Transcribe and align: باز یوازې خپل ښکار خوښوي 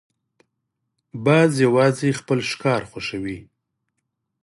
باز 1.25 1.51
یوازې 1.65 2.09
خپل 2.19 2.39
ښکار 2.49 2.81
خوښوي 2.89 3.39